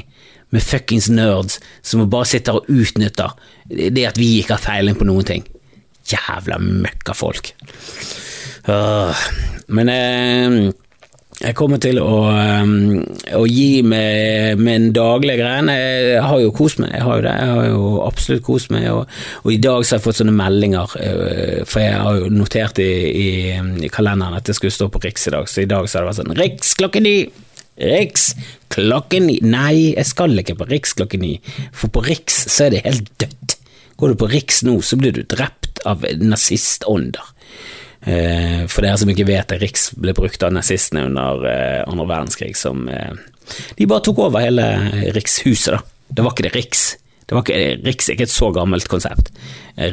med 0.51 0.63
fuckings 0.63 1.09
nerds 1.11 1.59
som 1.83 2.07
bare 2.11 2.29
sitter 2.29 2.61
og 2.61 2.71
utnytter 2.71 3.35
det 3.71 4.07
at 4.07 4.19
vi 4.19 4.37
ikke 4.39 4.57
har 4.57 4.63
feiling 4.63 4.99
på 4.99 5.07
noen 5.09 5.27
ting. 5.27 5.47
Jævla 6.11 6.59
møkkafolk. 6.63 7.53
Uh, 8.69 9.15
men 9.71 9.91
uh, 9.91 10.71
jeg 11.41 11.57
kommer 11.57 11.81
til 11.81 11.97
å, 12.03 12.17
um, 12.29 13.01
å 13.39 13.43
gi 13.49 13.81
meg 13.87 14.61
min 14.61 14.91
daglige 14.93 15.41
greiene. 15.41 15.73
Jeg 15.75 16.25
har 16.27 16.41
jo 16.43 16.51
kost 16.53 16.83
meg, 16.83 16.93
jeg 16.93 17.07
har 17.07 17.17
jo 17.17 17.25
det. 17.25 17.33
Jeg 17.41 17.55
har 17.57 17.69
jo 17.71 17.85
absolutt 18.05 18.45
kost 18.45 18.73
meg. 18.75 18.89
Og, 18.93 19.15
og, 19.41 19.49
i 19.55 19.61
dag 19.65 19.81
så 19.81 19.95
har 19.95 20.03
jeg 20.03 20.07
fått 20.09 20.21
sånne 20.21 20.37
meldinger, 20.37 20.97
uh, 21.01 21.63
for 21.65 21.81
jeg 21.81 22.03
har 22.05 22.19
jo 22.21 22.33
notert 22.35 22.83
i, 22.85 22.91
i, 23.09 23.31
i 23.57 23.93
kalenderen 23.93 24.37
at 24.37 24.51
det 24.51 24.59
skulle 24.59 24.77
stå 24.77 24.91
på 24.93 25.01
Riks 25.07 25.31
i 25.31 25.35
dag, 25.37 25.49
så 25.49 25.65
i 25.65 25.71
dag 25.71 25.89
så 25.89 25.99
har 25.99 26.05
det 26.05 26.11
vært 26.11 26.21
sånn 26.21 26.37
Riks 26.43 26.75
klokken 26.83 27.09
ni! 27.09 27.17
Riks 27.81 28.27
klokken 28.77 29.31
ni! 29.31 29.39
Nei, 29.41 29.95
jeg 29.95 30.11
skal 30.11 30.37
ikke 30.45 30.59
på 30.61 30.69
Riks 30.69 30.93
klokken 31.01 31.25
ni, 31.25 31.35
for 31.73 31.89
på 31.95 32.05
Riks 32.05 32.43
så 32.53 32.67
er 32.67 32.77
det 32.77 32.85
helt 32.85 33.09
dødt. 33.23 33.57
Går 33.97 34.13
du 34.13 34.21
på 34.21 34.29
Riks 34.33 34.61
nå, 34.69 34.77
så 34.85 35.01
blir 35.01 35.17
du 35.17 35.25
drept 35.25 35.81
av 35.89 36.05
nazistånder. 36.21 37.33
Eh, 38.01 38.65
for 38.71 38.85
dere 38.85 38.97
som 39.01 39.11
ikke 39.13 39.29
vet 39.29 39.51
det, 39.53 39.59
Riks 39.61 39.91
ble 40.01 40.15
brukt 40.17 40.43
av 40.47 40.55
nazistene 40.57 41.05
under 41.11 41.45
eh, 41.51 41.81
andre 41.85 42.07
verdenskrig 42.09 42.55
som 42.57 42.87
eh, 42.89 43.13
De 43.77 43.89
bare 43.91 44.05
tok 44.07 44.23
over 44.25 44.41
hele 44.41 44.65
Rikshuset, 45.17 45.75
da. 45.77 45.83
Det 46.09 46.25
var 46.25 46.35
ikke 46.35 46.47
det 46.49 46.55
Riks. 46.57 46.85
Det 47.27 47.37
var 47.37 47.45
ikke, 47.45 47.59
Riks 47.87 48.09
er 48.09 48.17
ikke 48.17 48.27
et 48.27 48.33
så 48.35 48.49
gammelt 48.55 48.89
konsept. 48.91 49.31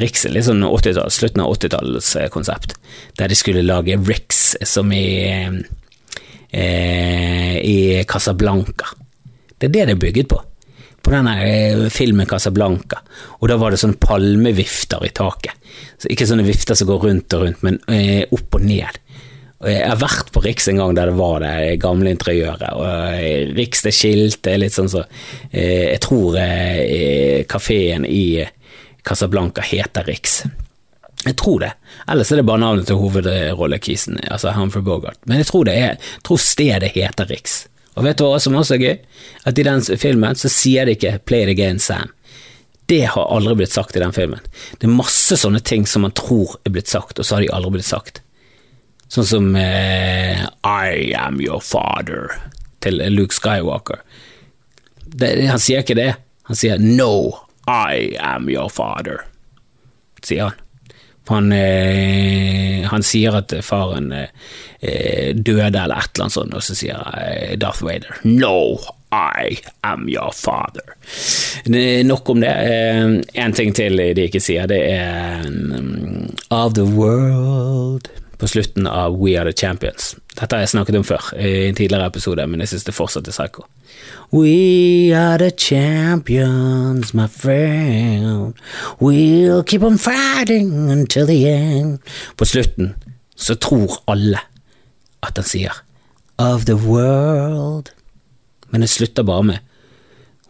Riks 0.02 0.26
er 0.26 0.34
litt 0.34 0.48
sånn 0.48 0.64
80 0.66 1.04
slutten 1.14 1.44
av 1.44 1.52
80-tallskonsept, 1.54 2.74
der 3.20 3.30
de 3.30 3.38
skulle 3.38 3.66
lage 3.66 4.00
Riks 4.08 4.56
som 4.66 4.90
i, 4.96 5.46
i 6.50 7.78
Casablanca. 8.10 8.90
Det 9.54 9.70
er 9.70 9.76
det 9.76 9.86
det 9.86 9.96
er 9.98 10.02
bygget 10.02 10.32
på 10.34 10.42
på 11.08 11.14
denne 11.14 11.90
filmen 11.94 12.28
Casablanca, 12.28 13.00
og 13.40 13.48
da 13.48 13.56
var 13.60 13.72
det 13.72 13.80
sånne 13.80 14.00
palmevifter 14.02 15.06
i 15.08 15.14
taket. 15.16 15.56
Ikke 16.12 16.28
sånne 16.28 16.46
vifter 16.48 16.76
som 16.76 16.90
går 16.90 17.06
rundt 17.08 17.36
og 17.38 17.46
rundt, 17.46 17.62
men 17.64 17.80
eh, 17.88 18.26
opp 18.36 18.58
og 18.58 18.66
ned. 18.68 19.00
Jeg 19.64 19.88
har 19.88 19.98
vært 19.98 20.34
på 20.36 20.44
Riks 20.44 20.68
en 20.70 20.82
gang 20.82 20.92
der 20.98 21.10
det 21.10 21.18
var 21.18 21.40
det 21.42 21.80
gamle 21.82 22.12
interiøret. 22.14 22.68
og 22.76 23.16
eh, 23.16 23.54
Riks 23.58 23.82
det 23.88 23.94
skiltet 23.96 24.52
er 24.52 24.60
litt 24.62 24.76
sånn 24.76 24.92
så 24.92 25.02
eh, 25.50 25.96
Jeg 25.96 26.04
tror 26.04 26.38
kafeen 27.50 28.06
i 28.06 28.44
Casablanca 29.08 29.64
heter 29.66 30.06
Riks. 30.12 30.42
Jeg 31.24 31.40
tror 31.40 31.64
det. 31.64 31.72
Ellers 32.12 32.32
er 32.32 32.42
det 32.42 32.48
bare 32.52 32.62
navnet 32.62 32.92
til 32.92 33.00
hovedrollekisen, 33.00 34.20
altså 34.28 34.52
Humphrey 34.60 34.84
Bogart. 34.86 35.18
Men 35.26 35.40
jeg 35.42 35.50
tror, 35.50 35.66
det 35.66 35.80
er, 35.80 35.96
jeg 35.96 36.28
tror 36.28 36.44
stedet 36.44 36.94
heter 36.94 37.32
Riks. 37.32 37.62
Og 37.98 38.06
vet 38.06 38.20
du 38.20 38.28
hva 38.28 38.38
som 38.42 38.56
også 38.58 38.78
er 38.78 38.84
gøy? 38.84 38.96
At 39.50 39.58
i 39.58 39.66
den 39.66 39.82
filmen 39.98 40.38
så 40.38 40.52
sier 40.54 40.86
de 40.86 40.94
ikke 40.94 41.18
'Play 41.26 41.48
it 41.48 41.50
again, 41.56 41.82
Sam'. 41.82 42.14
Det 42.88 43.04
har 43.12 43.34
aldri 43.36 43.56
blitt 43.56 43.74
sagt 43.74 43.96
i 43.96 44.00
den 44.00 44.14
filmen. 44.14 44.40
Det 44.80 44.88
er 44.88 44.94
masse 44.94 45.36
sånne 45.36 45.60
ting 45.60 45.86
som 45.86 46.06
man 46.06 46.14
tror 46.16 46.56
er 46.64 46.72
blitt 46.72 46.88
sagt, 46.88 47.20
og 47.20 47.26
så 47.26 47.36
har 47.36 47.42
de 47.42 47.50
aldri 47.52 47.72
blitt 47.76 47.90
sagt. 47.90 48.22
Sånn 49.12 49.26
som 49.28 49.56
eh, 49.56 50.46
I 50.64 51.12
am 51.16 51.42
your 51.42 51.60
father 51.60 52.32
til 52.80 53.02
Luke 53.12 53.36
Skywalker. 53.36 54.00
Det, 55.04 55.34
han 55.50 55.60
sier 55.60 55.84
ikke 55.84 56.00
det. 56.00 56.14
Han 56.48 56.56
sier 56.56 56.80
No, 56.80 57.44
I 57.68 58.16
am 58.24 58.48
your 58.48 58.70
father, 58.72 59.26
sier 60.24 60.50
han. 60.52 60.67
Han, 61.28 61.52
eh, 61.52 62.86
han, 62.88 63.04
sier 63.04 63.36
at 63.36 63.54
faren 63.66 64.14
eh, 64.14 65.34
døde 65.36 65.82
eller 65.82 65.98
et 65.98 66.14
eller 66.14 66.28
annet 66.28 66.36
sånt, 66.38 66.56
og 66.56 66.64
så 66.64 66.76
sier 66.78 67.02
eh, 67.20 67.58
Darth 67.60 67.84
Vader 67.84 68.22
No, 68.24 68.78
i 69.12 69.58
am 69.88 70.08
your 70.12 70.32
father. 70.36 70.96
Nok 72.08 72.30
om 72.30 72.42
det. 72.44 72.54
En 73.34 73.56
ting 73.56 73.76
til 73.76 74.00
de 74.16 74.28
ikke 74.28 74.44
sier, 74.44 74.68
det 74.68 74.82
er 74.92 75.48
um, 75.48 76.28
Of 76.52 76.76
the 76.76 76.88
world 76.88 78.12
på 78.38 78.48
slutten 78.48 78.88
av 78.88 79.18
We 79.18 79.36
Are 79.40 79.52
The 79.52 79.58
Champions. 79.58 80.16
Dette 80.38 80.56
har 80.56 80.62
jeg 80.62 80.70
snakket 80.76 80.98
om 81.00 81.06
før 81.08 81.32
i 81.42 81.68
en 81.68 81.78
tidligere 81.78 82.08
episode, 82.12 82.46
men 82.48 82.62
jeg 82.62 82.74
synes 82.74 82.86
det 82.86 82.94
fortsatt 82.94 83.28
er 83.28 83.34
psycho. 83.36 83.66
We 84.34 85.16
are 85.16 85.38
the 85.42 85.52
champions, 85.58 87.14
my 87.14 87.28
friend. 87.28 88.54
We'll 89.02 89.64
keep 89.64 89.84
on 89.84 89.98
fighting 89.98 90.92
until 90.92 91.26
the 91.26 91.40
end. 91.50 92.00
På 92.38 92.46
slutten 92.46 92.94
så 93.36 93.56
tror 93.56 94.02
alle 94.08 94.40
at 95.24 95.38
han 95.38 95.46
sier 95.46 95.84
Of 96.38 96.66
the 96.66 96.76
world. 96.78 97.90
Men 98.70 98.82
det 98.82 98.90
slutter 98.90 99.24
bare 99.24 99.44
med 99.44 99.67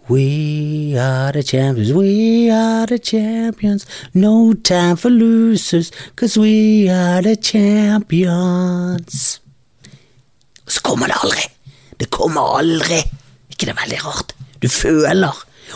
We 0.09 0.95
are 0.97 1.33
the 1.33 1.43
champions, 1.43 1.91
we 1.91 2.49
are 2.49 2.85
the 2.87 2.97
champions. 2.97 3.85
No 4.13 4.53
time 4.53 4.95
for 4.95 5.09
losers, 5.09 5.91
cause 6.15 6.37
we 6.39 6.87
are 6.89 7.21
the 7.21 7.35
champions. 7.35 9.41
Og 10.65 10.71
Så 10.71 10.81
kommer 10.81 11.07
det 11.07 11.15
aldri. 11.23 11.43
Det 11.99 12.09
kommer 12.09 12.57
aldri. 12.57 13.01
ikke 13.49 13.65
det 13.65 13.69
er 13.73 13.81
veldig 13.83 13.99
rart? 14.05 14.33
Du 14.61 14.67
føler, 14.69 15.33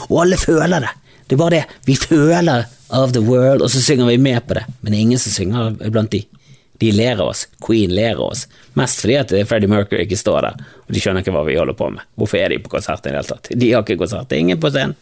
og 0.10 0.22
alle 0.22 0.38
føler 0.38 0.80
det. 0.80 0.90
Det 1.28 1.36
er 1.36 1.38
bare 1.38 1.50
det. 1.58 1.64
Vi 1.86 1.96
føler 1.96 2.64
of 2.90 3.12
the 3.12 3.22
world, 3.22 3.62
og 3.62 3.70
så 3.70 3.82
synger 3.82 4.06
vi 4.06 4.18
med 4.18 4.42
på 4.48 4.54
det, 4.54 4.64
men 4.82 4.94
det 4.94 5.00
er 5.00 5.02
ingen 5.02 5.20
som 5.20 5.32
synger 5.32 5.90
blant 5.92 6.12
de. 6.12 6.24
De 6.82 6.92
ler 6.92 7.20
av 7.20 7.28
oss. 7.34 7.48
Queen 7.66 7.92
ler 7.92 8.16
av 8.16 8.32
oss. 8.32 8.48
Mest 8.80 9.01
fordi 9.04 9.18
at 9.20 9.34
Freddie 9.50 9.68
Mercury 9.72 10.06
ikke 10.06 10.20
står 10.20 10.46
der, 10.46 10.60
og 10.88 10.96
de 10.96 11.01
skjønner 11.04 11.25
ikke 11.25 11.34
hva 11.36 11.44
vi 11.48 11.58
holder 11.60 11.75
på 11.75 11.90
med. 11.92 12.06
Hvorfor 12.16 12.40
er 12.40 12.54
de 12.54 12.62
på 12.63 12.72
konsert 12.72 13.04
i 13.04 13.10
det 13.10 13.18
hele 13.18 13.28
tatt? 13.28 13.51
De 13.51 13.72
har 13.74 13.84
ikke 13.84 14.00
konsert, 14.00 14.30
det 14.32 14.38
er 14.38 14.44
ingen 14.46 14.62
på 14.63 14.72
scenen. 14.72 14.96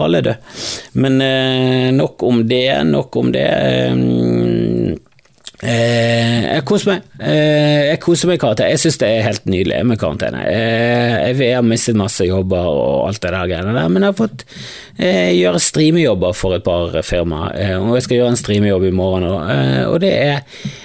Alle 0.00 0.22
er 0.22 0.28
døde. 0.28 0.56
Men 1.04 1.20
eh, 1.24 1.88
nok 1.92 2.24
om 2.28 2.40
det, 2.48 2.66
nok 2.88 3.20
om 3.20 3.32
det. 3.34 3.48
Eh, 3.52 5.10
Eh, 5.62 6.40
jeg 6.56 6.64
koser 6.66 6.90
meg. 6.90 7.04
Eh, 7.22 7.92
jeg 7.92 8.00
koser 8.02 8.26
meg 8.26 8.40
i 8.40 8.42
karantene. 8.42 8.72
Jeg 8.74 8.82
syns 8.82 8.98
det 8.98 9.10
er 9.12 9.26
helt 9.28 9.44
nydelig 9.46 9.78
med 9.86 10.00
karantene. 10.00 10.42
Eh, 10.50 11.30
jeg 11.38 11.54
har 11.54 11.62
mistet 11.62 11.98
masse 11.98 12.26
jobber 12.26 12.66
og 12.66 13.06
alt 13.06 13.22
det 13.22 13.30
der 13.30 13.46
greiene 13.46 13.76
der, 13.76 13.92
men 13.92 14.02
jeg 14.02 14.10
har 14.10 14.18
fått 14.18 14.42
eh, 14.98 15.30
gjøre 15.38 15.62
streamejobber 15.62 16.34
for 16.34 16.58
et 16.58 16.66
par 16.66 16.98
firmaer, 17.06 17.76
og 17.78 17.94
jeg 17.94 18.08
skal 18.08 18.18
gjøre 18.18 18.34
en 18.34 18.42
streamejobb 18.42 18.88
i 18.88 18.94
morgen 18.96 19.28
òg, 19.28 19.52
og 19.92 20.00
det 20.02 20.12
er 20.18 20.42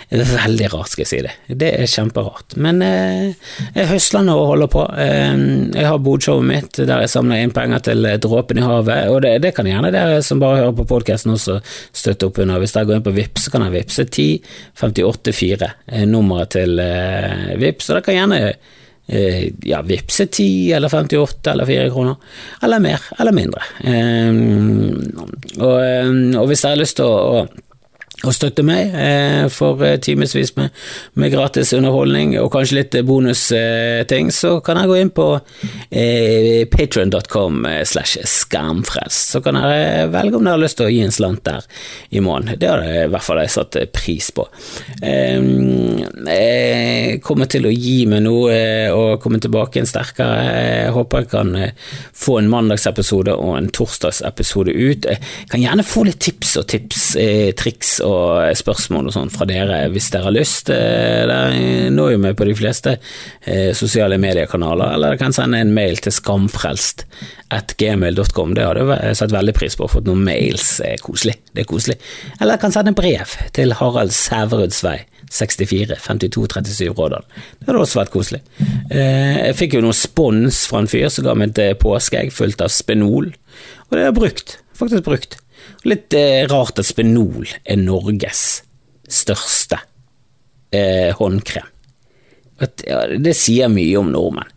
veldig 0.07 0.69
rart, 0.72 0.93
skal 0.93 1.03
jeg 1.03 1.10
si 1.10 1.24
det. 1.25 1.34
Det 1.60 1.72
er 1.81 1.89
kjemperart. 1.91 2.55
Men 2.63 2.79
jeg 2.79 3.89
høsler 3.89 4.24
nå 4.24 4.38
og 4.39 4.51
holder 4.53 4.69
på. 4.72 4.84
jeg 4.96 5.84
har 5.84 5.98
bodshowet 6.00 6.48
mitt 6.48 6.79
der 6.79 7.03
jeg 7.03 7.12
samler 7.12 7.43
inn 7.43 7.51
penger 7.51 7.84
til 7.89 8.07
Dråpen 8.24 8.62
i 8.62 8.63
havet, 8.63 9.10
og 9.12 9.19
det, 9.25 9.34
det 9.43 9.51
kan 9.57 9.67
gjerne 9.67 9.91
dere 9.91 10.22
som 10.24 10.39
bare 10.39 10.62
hører 10.62 10.77
på 10.77 10.88
podkasten 10.93 11.34
også 11.36 11.57
støtte 11.91 12.29
opp 12.29 12.39
under. 12.39 12.62
Hvis 12.63 12.77
dere 12.77 12.88
går 12.88 13.01
inn 13.01 13.07
på 13.10 13.15
Vips, 13.17 13.48
så 13.48 13.53
kan 13.53 13.67
jeg 13.67 13.75
vippse 13.75 14.07
10 14.07 14.29
584 14.75 15.69
nummeret 16.09 16.55
til 16.57 16.79
eh, 16.81 17.53
Vips, 17.62 17.88
så 17.88 17.95
dere 17.97 18.05
kan 18.05 18.17
gjerne 18.17 18.41
eh, 19.07 19.53
ja, 19.67 19.81
vippse 19.81 20.27
10 20.27 20.71
eller 20.77 20.89
58 20.89 21.51
eller 21.51 21.65
4 21.65 21.89
kroner, 21.93 22.15
eller 22.63 22.83
mer 22.83 23.07
eller 23.19 23.36
mindre. 23.36 23.63
Eh, 23.83 24.31
og, 25.62 25.79
og, 25.79 26.43
hvis 26.50 26.65
dere 26.65 26.75
har 26.75 26.83
lyst 26.83 27.00
til 27.00 27.07
å 27.07 27.47
og 28.25 28.33
støtte 28.33 28.63
meg 28.65 28.95
eh, 28.97 29.43
for 29.53 29.77
eh, 29.86 30.00
timevis 30.01 30.55
med, 30.57 30.74
med, 31.21 31.29
gratis 31.29 31.69
underholdning 31.77 32.33
og 32.41 32.50
kanskje 32.55 32.79
litt 32.79 32.95
bonusting, 33.05 34.31
eh, 34.31 34.33
så 34.33 34.55
kan 34.65 34.79
jeg 34.81 34.89
gå 34.89 34.95
inn 34.97 35.12
på 35.13 35.27
eh, 35.91 36.63
patron.com 36.71 37.67
slash 37.86 38.17
skamfrelst. 38.25 39.36
Så 39.36 39.41
kan 39.45 39.59
dere 39.59 40.07
velge 40.09 40.39
om 40.39 40.47
dere 40.47 40.57
har 40.57 40.63
lyst 40.63 40.79
til 40.79 40.88
å 40.88 40.93
gi 40.95 41.03
en 41.05 41.13
slant 41.13 41.43
der 41.45 41.67
i 42.09 42.24
måneden. 42.24 42.57
Det 42.57 42.71
har 42.71 42.81
jeg 42.88 43.05
i 43.05 43.12
hvert 43.13 43.27
fall 43.27 43.41
jeg 43.43 43.53
satt 43.53 43.77
pris 43.93 44.31
på. 44.33 44.47
Eh, 44.97 45.38
jeg 46.25 47.21
kommer 47.27 47.51
til 47.53 47.69
å 47.69 47.75
gi 47.75 48.00
meg 48.09 48.25
noe 48.25 48.57
og 48.97 49.21
komme 49.21 49.38
tilbake 49.43 49.83
en 49.83 49.89
sterkere. 49.89 50.41
Jeg 50.88 50.95
håper 50.97 51.27
jeg 51.27 51.31
kan 51.36 51.53
få 52.17 52.39
en 52.41 52.50
mandagsepisode 52.50 53.38
og 53.38 53.59
en 53.59 53.69
torsdagsepisode 53.77 54.74
ut. 54.74 55.05
Jeg 55.05 55.21
kan 55.53 55.62
gjerne 55.62 55.86
få 55.86 56.07
litt 56.09 56.24
tips 56.25 56.57
og 56.63 56.69
tips, 56.74 57.05
triks 57.62 57.97
og 58.01 58.06
spørsmål 58.57 59.09
og 59.09 59.15
sånn 59.15 59.31
fra 59.33 59.47
dere 59.49 59.79
hvis 59.93 60.09
dere 60.13 60.27
har 60.27 60.35
lyst. 60.35 60.71
Eh, 60.73 61.23
det 61.29 61.91
når 61.95 62.13
jo 62.13 62.21
meg 62.23 62.37
på 62.39 62.47
de 62.49 62.55
fleste 62.57 62.95
eh, 62.97 63.71
sosiale 63.77 64.19
mediekanaler, 64.21 64.95
eller 64.95 65.13
dere 65.13 65.21
kan 65.21 65.35
sende 65.35 65.61
en 65.63 65.73
mail 65.75 65.99
til 66.03 66.15
skamfrelst 66.15 67.05
at 67.55 67.75
gmail.com. 67.79 68.55
Det 68.57 68.65
hadde 68.67 68.99
jeg 68.99 69.19
satt 69.19 69.35
veldig 69.35 69.55
pris 69.57 69.77
på 69.77 69.87
fått 69.87 70.07
få 70.07 70.11
noen 70.11 70.25
mails. 70.27 70.77
Er 70.85 70.99
koselig. 71.03 71.37
Det 71.53 71.63
er 71.63 71.69
koselig. 71.69 71.97
Eller 72.37 72.55
dere 72.55 72.63
kan 72.65 72.75
sende 72.75 72.95
brev 72.97 73.37
til 73.55 73.75
Harald 73.79 74.15
Sæveruds 74.15 74.83
vei. 74.85 74.99
64 75.33 75.97
52 75.99 76.45
37 76.53 76.93
Rådal. 76.95 77.25
Det 77.59 77.67
hadde 77.67 77.81
også 77.81 77.99
vært 77.99 78.13
koselig. 78.13 78.43
Eh, 78.87 79.49
jeg 79.49 79.57
fikk 79.59 79.75
jo 79.75 79.83
noe 79.83 79.97
spons 79.97 80.61
fra 80.71 80.83
en 80.83 80.91
fyr 80.91 81.09
som 81.11 81.27
ga 81.27 81.35
meg 81.35 81.57
et 81.57 81.81
påskeegg 81.81 82.31
fullt 82.31 82.63
av 82.63 82.71
spenol, 82.71 83.33
og 83.87 83.91
det 83.91 84.05
har 84.05 84.09
jeg 84.11 84.17
brukt. 84.21 84.55
Faktisk 84.77 85.03
brukt. 85.07 85.39
Litt 85.88 86.13
eh, 86.17 86.45
rart 86.50 86.79
at 86.81 86.88
Spenol 86.88 87.47
er 87.63 87.81
Norges 87.81 88.62
største 89.07 89.79
eh, 90.75 91.13
håndkrem. 91.15 91.67
At, 92.63 92.81
ja, 92.88 93.03
det 93.21 93.36
sier 93.38 93.69
mye 93.71 94.00
om 94.00 94.09
nordmenn. 94.13 94.53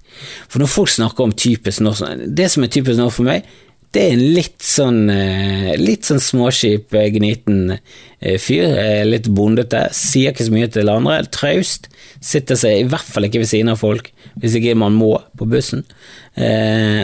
For 0.50 0.60
når 0.60 0.70
folk 0.72 0.90
snakker 0.90 1.24
om 1.24 1.32
typisk 1.32 1.84
norsk 1.84 2.24
Det 2.34 2.48
som 2.50 2.64
er 2.64 2.72
typisk 2.72 2.98
norsk 2.98 3.20
for 3.20 3.28
meg, 3.28 3.44
det 3.90 4.02
er 4.04 4.12
en 4.14 4.24
litt 4.36 4.62
sånn 4.62 4.98
eh, 5.10 5.72
litt 5.80 6.06
sånn 6.06 6.20
småskip, 6.22 6.92
eh, 6.94 7.08
gniten 7.10 7.72
eh, 7.74 8.36
fyr. 8.38 8.76
Litt 9.08 9.26
bondete. 9.34 9.88
Sier 9.96 10.30
ikke 10.30 10.46
så 10.46 10.54
mye 10.54 10.68
til 10.70 10.92
andre. 10.92 11.24
Traust. 11.34 11.88
Sitter 12.22 12.58
seg 12.60 12.84
i 12.84 12.86
hvert 12.90 13.08
fall 13.10 13.26
ikke 13.26 13.42
ved 13.42 13.50
siden 13.50 13.72
av 13.72 13.80
folk, 13.82 14.12
hvis 14.38 14.54
ikke 14.60 14.76
man 14.78 14.94
må 14.94 15.16
på 15.40 15.48
bussen. 15.50 15.82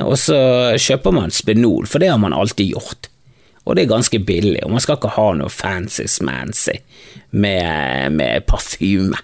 Og 0.07 0.15
så 0.21 0.39
kjøper 0.79 1.15
man 1.17 1.33
Spenol, 1.35 1.89
for 1.89 2.05
det 2.05 2.11
har 2.13 2.21
man 2.21 2.37
alltid 2.37 2.77
gjort 2.77 3.09
og 3.67 3.75
det 3.75 3.85
er 3.85 3.91
ganske 3.91 4.21
billig, 4.23 4.61
og 4.65 4.71
man 4.77 4.83
skal 4.83 4.99
ikke 4.99 5.15
ha 5.17 5.31
noe 5.35 5.51
fancy-smancy 5.51 6.77
med, 7.35 8.15
med 8.15 8.47
parfyme 8.47 9.19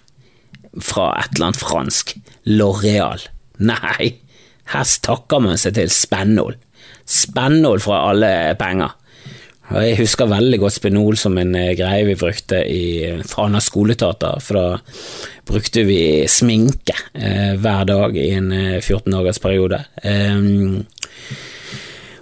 fra 0.83 1.13
et 1.21 1.37
eller 1.37 1.51
annet 1.51 1.63
fransk. 1.63 2.17
Loreal. 2.51 3.23
Nei, 3.63 4.09
her 4.73 4.97
takker 5.07 5.45
man 5.45 5.61
seg 5.61 5.77
til 5.79 5.93
Spennol. 5.95 6.59
Spennol 7.07 7.83
fra 7.85 8.03
alle 8.11 8.33
penger. 8.59 8.97
Og 9.73 9.79
Jeg 9.87 10.01
husker 10.03 10.29
veldig 10.29 10.59
godt 10.61 10.75
Spenol 10.75 11.17
som 11.17 11.39
en 11.41 11.55
eh, 11.57 11.73
greie 11.79 12.05
vi 12.05 12.19
brukte 12.19 12.59
i 12.69 13.23
Fana 13.29 13.61
skoleteater, 13.63 14.43
for 14.43 14.59
da 14.59 14.67
brukte 15.49 15.87
vi 15.89 16.27
sminke 16.29 16.97
eh, 17.15 17.55
hver 17.61 17.87
dag 17.89 18.19
i 18.19 18.29
en 18.37 18.51
eh, 18.53 18.83
14 18.83 19.07
dagers 19.15 19.41
periode. 19.41 19.81
Um, 20.05 20.83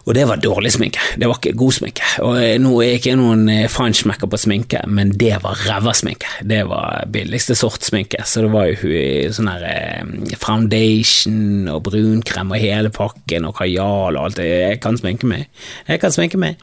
og 0.07 0.15
det 0.17 0.25
var 0.29 0.41
dårlig 0.41 0.73
sminke, 0.75 1.03
det 1.21 1.29
var 1.29 1.39
ikke 1.39 1.57
god 1.61 1.77
sminke. 1.77 2.07
Og 2.25 2.39
eh, 2.41 2.57
nå 2.63 2.73
er 2.85 2.97
ikke 2.97 3.17
noen 3.19 3.45
eh, 3.53 3.67
feinschmecker 3.71 4.31
på 4.31 4.41
sminke, 4.41 4.83
men 4.89 5.13
det 5.21 5.35
var 5.45 5.61
ræva 5.69 5.93
sminke. 5.97 6.31
Det 6.47 6.63
var 6.71 7.05
billigste 7.13 7.57
sort 7.59 7.85
sminke, 7.85 8.23
så 8.25 8.47
det 8.47 8.53
var 8.55 8.71
jo 8.71 9.31
sånn 9.37 9.51
her 9.53 9.67
eh, 9.69 10.35
foundation 10.41 11.69
og 11.73 11.85
brunkrem 11.91 12.55
og 12.55 12.63
hele 12.63 12.93
pakken 12.95 13.49
og 13.49 13.57
kajal 13.61 14.17
og 14.17 14.25
alt 14.25 14.41
det. 14.41 14.49
Jeg 14.49 14.83
kan 14.85 14.99
sminke 15.01 15.29
meg. 15.29 15.47
Jeg 15.89 16.03
kan 16.03 16.15
sminke 16.15 16.41
meg. 16.41 16.61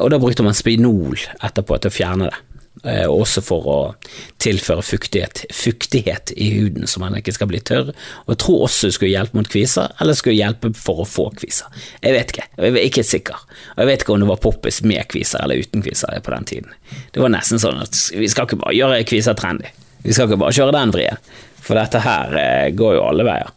Og 0.00 0.08
da 0.12 0.18
brukte 0.20 0.44
man 0.44 0.56
spinol 0.56 1.18
etterpå 1.40 1.78
til 1.80 1.90
å 1.90 1.94
fjerne 1.94 2.30
det. 2.30 2.38
Eh, 2.84 3.04
også 3.04 3.42
for 3.44 3.66
å 3.68 3.78
tilføre 4.40 4.80
fuktighet, 4.86 5.42
fuktighet, 5.52 6.30
i 6.40 6.46
huden, 6.54 6.86
så 6.88 7.02
man 7.02 7.16
ikke 7.18 7.34
skal 7.36 7.50
bli 7.50 7.58
tørr. 7.60 7.90
Og 8.24 8.32
jeg 8.32 8.40
tror 8.40 8.62
også 8.64 8.88
det 8.88 8.96
skulle 8.96 9.10
hjelpe 9.12 9.36
mot 9.36 9.50
kviser, 9.52 9.90
eller 10.00 10.16
skulle 10.16 10.38
hjelpe 10.38 10.70
for 10.78 11.02
å 11.02 11.08
få 11.08 11.26
kviser. 11.36 11.68
Jeg 12.00 12.16
vet 12.16 12.32
ikke, 12.32 12.46
jeg 12.56 12.72
er 12.72 12.86
ikke 12.86 13.04
sikker. 13.04 13.44
Og 13.74 13.82
jeg 13.82 13.90
vet 13.90 14.06
ikke 14.06 14.14
om 14.14 14.24
det 14.24 14.30
var 14.30 14.40
poppis 14.46 14.80
med 14.86 15.04
kviser 15.12 15.44
eller 15.44 15.60
uten 15.60 15.84
kviser 15.84 16.24
på 16.24 16.32
den 16.32 16.48
tiden. 16.48 16.72
Det 17.12 17.20
var 17.20 17.34
nesten 17.34 17.60
sånn 17.60 17.82
at 17.82 18.00
vi 18.16 18.30
skal 18.32 18.48
ikke 18.48 18.62
bare 18.62 18.78
gjøre 18.78 19.04
kviser 19.12 19.36
trendy, 19.36 19.68
vi 20.06 20.16
skal 20.16 20.30
ikke 20.30 20.40
bare 20.40 20.56
kjøre 20.56 20.76
den 20.78 20.96
vrien. 20.96 21.30
For 21.60 21.78
dette 21.78 22.00
her 22.02 22.34
eh, 22.40 22.68
går 22.76 22.96
jo 22.96 23.04
alle 23.04 23.24
veier. 23.26 23.50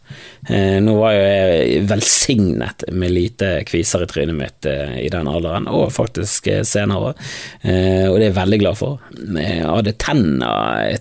Eh, 0.44 0.76
nå 0.84 0.94
var 0.98 1.14
jo 1.16 1.20
jeg 1.24 1.84
velsignet 1.88 2.84
med 2.92 3.14
lite 3.14 3.50
kviser 3.68 4.04
i 4.04 4.08
trynet 4.10 4.36
mitt 4.36 4.68
eh, 4.68 4.98
i 5.06 5.08
den 5.12 5.28
alderen, 5.30 5.68
og 5.72 5.92
faktisk 5.94 6.50
senere, 6.68 7.14
og 7.14 8.16
det 8.18 8.26
er 8.26 8.26
jeg 8.26 8.36
veldig 8.36 8.58
glad 8.60 8.78
for. 8.78 9.00
Jeg 9.14 9.64
hadde 9.64 9.94
tennene, 10.02 10.50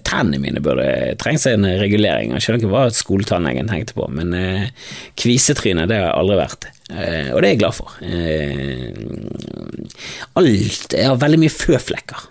Tennene 0.07 0.39
mine 0.41 0.63
burde 0.63 0.86
trengt 1.22 1.43
seg 1.43 1.57
en 1.57 1.67
regulering. 1.81 2.33
Jeg 2.36 2.45
skjønner 2.45 2.62
ikke 2.62 2.72
hva 2.72 2.86
skoletannlegen 2.95 3.72
tenkte 3.72 3.98
på, 3.98 4.07
men 4.13 4.33
kvisetryne 5.19 5.88
det 5.89 6.00
har 6.00 6.07
jeg 6.10 6.22
aldri 6.22 6.39
vært. 6.39 6.69
Og 6.93 7.38
det 7.41 7.48
er 7.48 7.50
jeg 7.50 7.62
glad 7.62 7.77
for. 7.77 7.98
Alt 10.39 10.95
Jeg 10.95 11.10
har 11.10 11.22
veldig 11.24 11.41
mye 11.43 11.53
føflekker, 11.53 12.25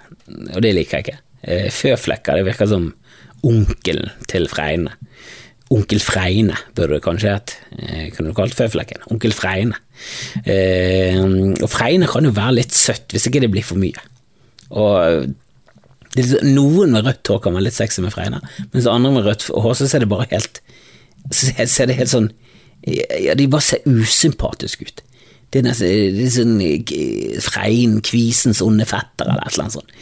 og 0.54 0.64
det 0.64 0.74
liker 0.78 0.98
jeg 0.98 1.06
ikke. 1.08 1.20
Føflekker, 1.74 2.38
det 2.38 2.46
virker 2.46 2.70
som 2.70 2.92
onkelen 3.46 4.10
til 4.30 4.48
Freine. 4.50 4.94
Onkel 5.72 6.02
Freine 6.04 6.56
burde 6.76 6.98
det 6.98 7.04
kanskje 7.04 7.32
hett. 7.32 7.54
Eh, 7.78 8.10
kunne 8.12 8.32
du 8.32 8.36
kalt 8.36 8.56
føflekken. 8.56 9.04
Onkel 9.12 9.32
Freine. 9.32 9.78
Eh, 10.44 11.20
og 11.22 11.68
Freine 11.72 12.10
kan 12.10 12.26
jo 12.28 12.34
være 12.36 12.58
litt 12.60 12.76
søtt, 12.76 13.08
hvis 13.12 13.28
ikke 13.28 13.40
det 13.44 13.52
blir 13.54 13.66
for 13.66 13.80
mye. 13.80 14.02
Og 14.70 15.32
Noen 16.44 16.92
med 16.92 17.06
rødt 17.06 17.28
hår 17.30 17.38
kan 17.40 17.54
være 17.56 17.70
litt 17.70 17.76
sexy 17.78 18.02
med 18.04 18.12
Freine, 18.12 18.42
mens 18.74 18.88
andre 18.90 19.14
med 19.14 19.24
rødt 19.24 19.46
hår 19.48 19.78
så 19.78 19.86
ser 19.88 20.02
det 20.04 20.10
bare 20.10 20.26
helt 20.28 20.60
Så 21.32 21.54
ser 21.64 21.88
det 21.88 21.96
helt 21.96 22.12
sånn 22.12 22.26
Ja, 22.84 23.32
de 23.38 23.46
bare 23.48 23.64
ser 23.64 23.86
usympatiske 23.86 24.84
ut. 24.90 25.00
Det 25.52 25.60
er 25.60 25.66
nesten 25.68 26.16
det 26.16 26.26
er 26.26 26.34
sånn 26.34 26.60
eh, 26.64 27.40
Frein, 27.44 27.98
Kvisens 28.04 28.60
onde 28.64 28.84
fetter, 28.88 29.28
eller 29.28 29.40
et 29.40 29.52
eller 29.54 29.66
annet 29.68 29.76
sånt. 29.76 29.92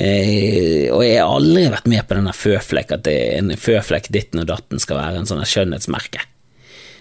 Eh, 0.00 0.88
og 0.88 1.02
jeg 1.04 1.18
har 1.20 1.28
aldri 1.28 1.66
vært 1.68 1.88
med 1.90 2.06
på 2.08 2.16
denne 2.16 2.32
føflekk, 2.32 2.94
at 2.96 3.04
det 3.04 3.16
en 3.36 3.52
føflekk 3.60 4.08
ditten 4.14 4.40
og 4.40 4.48
datten 4.48 4.80
skal 4.80 4.96
være 4.96 5.20
en 5.20 5.28
sånn 5.28 5.42
skjønnhetsmerke. 5.44 6.22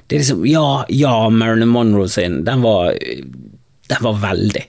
Det 0.10 0.18
er 0.18 0.24
liksom, 0.24 0.41
ja, 0.50 0.65
ja, 0.91 1.13
Marilyn 1.32 1.72
Monroe 1.72 2.10
sin, 2.12 2.41
den 2.44 2.65
var, 2.65 2.98
den 2.98 4.03
var 4.03 4.20
veldig 4.25 4.65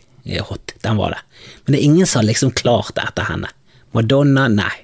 hot, 0.47 0.77
den 0.85 1.01
var 1.01 1.17
det. 1.17 1.23
Men 1.65 1.75
det 1.75 1.81
er 1.81 1.89
ingen 1.89 2.07
som 2.07 2.21
har 2.21 2.29
liksom 2.29 2.53
klart 2.55 2.93
det 2.95 3.09
etter 3.09 3.27
henne. 3.33 3.51
Madonna, 3.97 4.47
nei. 4.53 4.75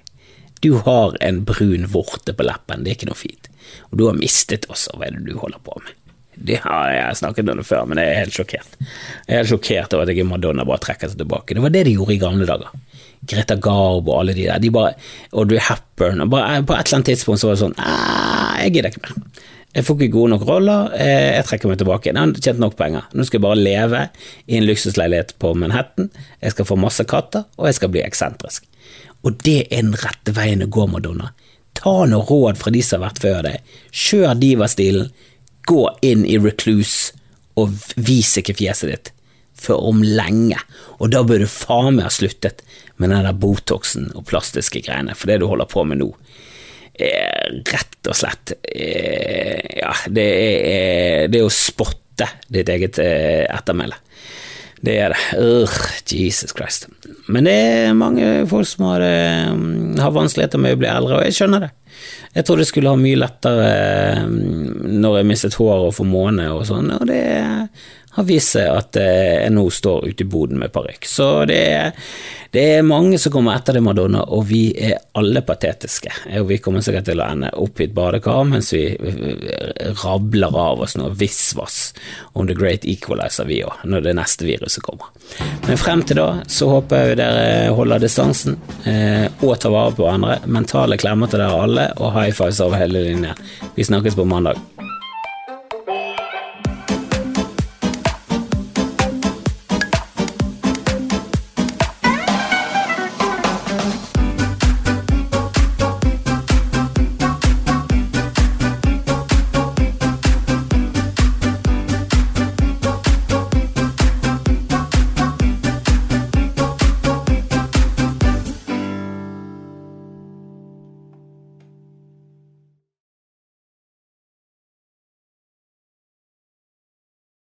Du 0.65 0.73
har 0.83 1.15
en 1.23 1.43
brun 1.47 1.85
vorte 1.93 2.33
på 2.35 2.47
leppen, 2.49 2.83
det 2.83 2.91
er 2.91 2.99
ikke 2.99 3.11
noe 3.13 3.21
fint. 3.21 3.51
Og 3.93 4.01
du 4.01 4.07
har 4.09 4.19
mistet 4.19 4.67
også, 4.73 4.97
hva 4.97 5.07
er 5.07 5.19
det 5.19 5.29
du 5.29 5.37
holder 5.39 5.63
på 5.63 5.77
med? 5.85 5.95
Det 6.37 6.61
har 6.63 6.91
jeg 6.93 7.19
snakket 7.23 7.49
om 7.49 7.61
det 7.61 7.67
før, 7.67 7.87
men 7.89 8.01
jeg 8.01 8.13
er 8.13 8.21
helt 8.21 8.37
sjokkert. 8.37 8.77
Jeg 8.81 9.33
er 9.33 9.41
helt 9.41 9.51
sjokkert 9.51 9.97
over 9.97 10.05
at 10.05 10.13
ikke 10.13 10.29
Madonna 10.29 10.67
bare 10.69 10.83
trekker 10.85 11.11
seg 11.13 11.23
tilbake. 11.23 11.57
Det 11.57 11.65
var 11.65 11.73
det 11.75 11.87
de 11.89 11.97
gjorde 11.97 12.17
i 12.17 12.21
gamle 12.21 12.49
dager. 12.49 12.75
Greta 13.27 13.57
Garbo 13.57 14.13
og 14.13 14.21
alle 14.21 14.37
de 14.37 14.47
der. 14.47 14.61
De 14.63 14.71
bare, 14.71 14.95
Audrey 15.33 15.63
Hepburn 15.63 16.23
og 16.23 16.31
bare, 16.35 16.63
På 16.63 16.77
et 16.77 16.87
eller 16.87 17.01
annet 17.01 17.13
tidspunkt 17.13 17.41
så 17.41 17.49
var 17.49 17.57
det 17.57 17.63
sånn 17.65 17.79
Jeg 17.81 18.75
gidder 18.77 18.93
ikke 18.93 19.07
mer. 19.07 19.45
Jeg 19.77 19.85
får 19.85 19.99
ikke 19.99 20.15
gode 20.15 20.33
nok 20.33 20.45
roller, 20.49 20.93
jeg 20.97 21.45
trekker 21.45 21.69
meg 21.69 21.81
tilbake. 21.83 22.09
Jeg 22.09 22.17
har 22.17 22.31
tjent 22.41 22.63
nok 22.63 22.79
penger. 22.79 23.11
Nå 23.13 23.27
skal 23.29 23.37
jeg 23.37 23.45
bare 23.45 23.59
leve 23.61 23.99
i 24.49 24.57
en 24.57 24.65
luksusleilighet 24.65 25.35
på 25.43 25.51
Manhattan, 25.53 26.09
jeg 26.41 26.55
skal 26.55 26.69
få 26.71 26.79
masse 26.81 27.05
katter, 27.05 27.45
og 27.61 27.69
jeg 27.69 27.77
skal 27.77 27.93
bli 27.93 28.01
eksentrisk. 28.01 28.65
Og 29.21 29.37
det 29.45 29.67
er 29.67 29.83
den 29.83 29.93
rette 30.01 30.33
veien 30.33 30.65
å 30.65 30.71
gå, 30.73 30.87
Madonna. 30.89 31.29
Ta 31.77 32.07
noe 32.09 32.25
råd 32.25 32.57
fra 32.57 32.73
de 32.73 32.81
som 32.81 33.03
har 33.03 33.11
vært 33.11 33.21
før 33.21 33.43
deg. 33.51 33.77
Kjør 33.93 34.33
diva-stilen, 34.41 35.11
gå 35.67 35.83
inn 36.07 36.25
i 36.29 36.39
recluse 36.41 37.17
og 37.57 37.73
vis 37.97 38.37
ikke 38.41 38.57
fjeset 38.59 38.93
ditt 38.93 39.13
før 39.57 39.87
om 39.89 40.03
lenge, 40.05 40.59
og 41.01 41.11
da 41.15 41.23
bør 41.25 41.41
du 41.43 41.49
faen 41.49 41.97
meg 41.97 42.05
ha 42.05 42.13
sluttet 42.13 42.61
med 43.01 43.09
den 43.13 43.25
der 43.25 43.37
Botoxen 43.41 44.11
og 44.13 44.27
plastiske 44.29 44.83
greiene, 44.85 45.17
for 45.17 45.31
det 45.31 45.41
du 45.41 45.47
holder 45.49 45.69
på 45.71 45.85
med 45.89 46.03
nå, 46.03 46.11
er 46.97 47.57
rett 47.73 48.09
og 48.09 48.17
slett 48.17 48.55
er, 48.57 49.65
Ja, 49.77 49.93
det 50.09 50.27
er, 50.27 51.27
det 51.33 51.41
er 51.41 51.49
å 51.49 51.53
spotte 51.53 52.29
ditt 52.53 52.71
eget 52.73 53.01
eh, 53.03 53.45
ettermæle. 53.53 53.99
Det 54.81 54.95
er 55.01 55.13
det. 55.13 55.41
Urgh, 55.41 55.91
Jesus 56.09 56.55
Christ. 56.57 56.87
Men 57.33 57.49
det 57.49 57.57
er 57.57 57.97
mange 57.97 58.47
folk 58.49 58.69
som 58.69 58.87
har, 58.91 59.05
eh, 59.05 59.53
har 60.01 60.15
vanskeligheter 60.17 60.63
med 60.63 60.77
å 60.77 60.81
bli 60.81 60.89
eldre, 60.89 61.19
og 61.19 61.27
jeg 61.27 61.37
skjønner 61.37 61.67
det. 61.67 61.71
Jeg 62.37 62.45
trodde 62.45 62.67
jeg 62.67 62.69
skulle 62.69 62.93
ha 62.93 63.01
mye 63.01 63.17
lettere 63.17 63.69
eh, 63.73 64.25
når 64.27 65.21
jeg 65.21 65.29
mistet 65.31 65.57
håret 65.57 65.89
og 65.89 65.95
får 65.97 66.11
måne 66.11 66.51
og 66.53 66.67
sånn, 66.69 66.91
og 66.99 67.07
det 67.09 67.23
har 68.17 68.25
vist 68.25 68.55
seg 68.57 68.71
at 68.73 68.97
eh, 68.97 69.43
jeg 69.43 69.53
nå 69.53 69.67
står 69.73 70.09
ute 70.09 70.25
i 70.25 70.29
boden 70.29 70.61
med 70.61 70.73
parykk. 70.73 71.05
Så 71.09 71.27
det 71.49 71.59
er, 71.69 72.07
det 72.55 72.63
er, 72.79 72.87
mange 72.87 73.19
som 73.21 73.35
kommer 73.35 73.59
etter 73.59 73.77
det, 73.77 73.83
Madonna, 73.85 74.23
og 74.33 74.47
vi 74.49 74.71
er 74.73 74.97
alle 75.21 75.43
patetiske. 75.45 76.13
Og 76.41 76.49
vi 76.49 76.57
kommer 76.65 76.85
sikkert 76.85 77.11
til 77.11 77.21
å 77.21 77.27
ende 77.29 77.51
opp 77.61 77.81
i 77.81 77.85
et 77.85 77.97
badekar 77.97 78.47
mens 78.49 78.73
vi 78.73 78.87
eh, 78.97 79.91
rabler 80.01 80.57
av 80.57 80.81
oss 80.87 80.97
noe 80.97 81.13
visvas 81.13 81.91
om 82.33 82.49
the 82.49 82.57
great 82.57 82.87
equalizer, 82.89 83.49
vi 83.51 83.61
òg, 83.67 83.85
når 83.85 84.09
det 84.09 84.17
neste 84.17 84.49
viruset 84.49 84.85
kommer. 84.87 85.13
Men 85.67 85.81
frem 85.81 86.05
til 86.07 86.21
da 86.21 86.29
så 86.49 86.71
håper 86.73 87.11
jeg 87.11 87.21
dere 87.21 87.75
holder 87.77 88.01
distansen 88.01 88.57
eh, 88.89 89.27
og 89.45 89.59
tar 89.61 89.75
vare 89.77 89.93
på 89.93 90.07
hverandre. 90.07 90.39
Mentale 90.49 90.97
klemmer 91.01 91.29
til 91.29 91.45
dere 91.45 91.61
alle, 91.67 91.91
og 92.01 92.17
high 92.27 92.35
fives 92.35 92.61
over 92.61 92.77
hele 92.77 93.01
linja. 93.03 93.35
Vi 93.75 93.85
snakkes 93.85 94.15
på 94.15 94.25
mandag. 94.25 94.57